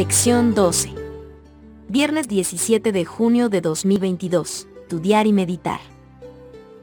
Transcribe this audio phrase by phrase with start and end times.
[0.00, 0.94] Lección 12.
[1.88, 4.66] Viernes 17 de junio de 2022.
[4.80, 5.78] Estudiar y meditar.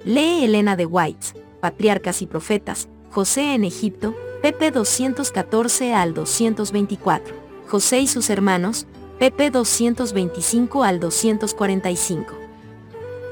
[0.05, 1.29] Lee Elena de White,
[1.59, 4.13] Patriarcas y Profetas, José en Egipto,
[4.43, 7.33] pp 214 al 224.
[7.67, 8.85] José y sus hermanos,
[9.17, 12.35] pp 225 al 245.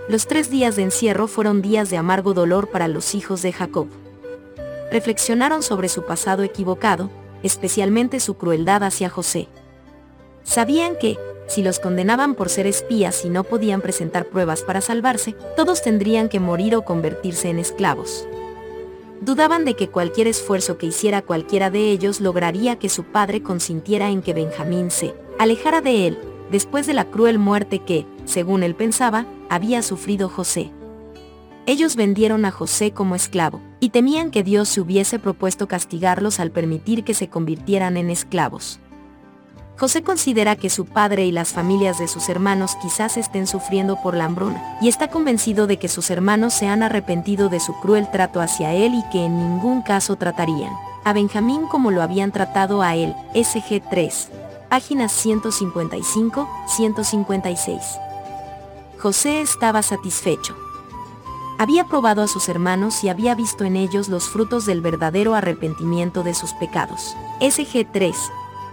[0.09, 3.85] Los tres días de encierro fueron días de amargo dolor para los hijos de Jacob.
[4.91, 7.11] Reflexionaron sobre su pasado equivocado,
[7.43, 9.47] especialmente su crueldad hacia José.
[10.45, 11.17] Sabían que,
[11.47, 16.29] si los condenaban por ser espías y no podían presentar pruebas para salvarse, todos tendrían
[16.29, 18.27] que morir o convertirse en esclavos.
[19.21, 24.09] Dudaban de que cualquier esfuerzo que hiciera cualquiera de ellos lograría que su padre consintiera
[24.09, 26.19] en que Benjamín se alejara de él,
[26.51, 30.71] después de la cruel muerte que, según él pensaba, había sufrido José.
[31.65, 36.51] Ellos vendieron a José como esclavo, y temían que Dios se hubiese propuesto castigarlos al
[36.51, 38.79] permitir que se convirtieran en esclavos.
[39.77, 44.15] José considera que su padre y las familias de sus hermanos quizás estén sufriendo por
[44.15, 48.09] la hambruna, y está convencido de que sus hermanos se han arrepentido de su cruel
[48.09, 50.71] trato hacia él y que en ningún caso tratarían
[51.03, 53.13] a Benjamín como lo habían tratado a él.
[53.35, 54.29] SG 3.
[54.69, 57.81] Páginas 155-156.
[58.97, 60.55] José estaba satisfecho.
[61.59, 66.23] Había probado a sus hermanos y había visto en ellos los frutos del verdadero arrepentimiento
[66.23, 67.15] de sus pecados.
[67.39, 68.15] SG 3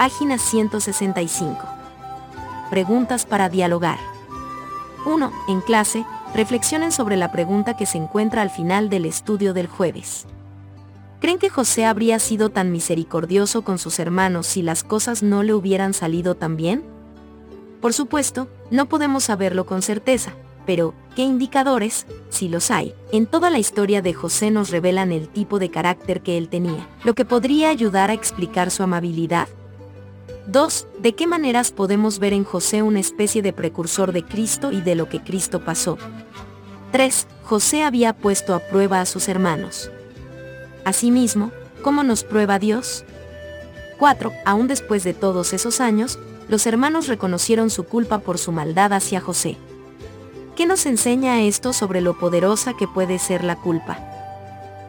[0.03, 1.57] Página 165.
[2.71, 4.01] Preguntas para dialogar.
[5.07, 5.33] 1.
[5.47, 10.27] En clase, reflexionen sobre la pregunta que se encuentra al final del estudio del jueves.
[11.21, 15.55] ¿Creen que José habría sido tan misericordioso con sus hermanos si las cosas no le
[15.55, 16.83] hubieran salido tan bien?
[17.81, 20.33] Por supuesto, no podemos saberlo con certeza,
[20.67, 25.29] pero, ¿qué indicadores, si los hay, en toda la historia de José nos revelan el
[25.29, 29.47] tipo de carácter que él tenía, lo que podría ayudar a explicar su amabilidad,
[30.47, 30.87] 2.
[30.99, 34.95] ¿De qué maneras podemos ver en José una especie de precursor de Cristo y de
[34.95, 35.99] lo que Cristo pasó?
[36.91, 37.27] 3.
[37.45, 39.91] José había puesto a prueba a sus hermanos.
[40.85, 41.53] Asimismo,
[41.83, 43.05] ¿cómo nos prueba Dios?
[43.99, 44.33] 4.
[44.45, 49.21] Aún después de todos esos años, los hermanos reconocieron su culpa por su maldad hacia
[49.21, 49.57] José.
[50.57, 53.99] ¿Qué nos enseña esto sobre lo poderosa que puede ser la culpa?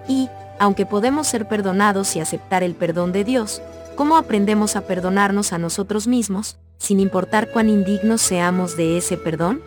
[0.08, 3.62] Y, aunque podemos ser perdonados y aceptar el perdón de Dios,
[3.96, 9.62] ¿Cómo aprendemos a perdonarnos a nosotros mismos, sin importar cuán indignos seamos de ese perdón?